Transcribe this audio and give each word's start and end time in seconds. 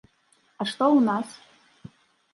А 0.01 0.63
што 0.71 0.85
ў 0.97 1.05
нас? 1.11 1.37